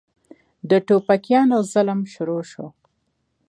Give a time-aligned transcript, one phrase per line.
[0.69, 2.65] د ټوپکيانو ظلم شروع سو.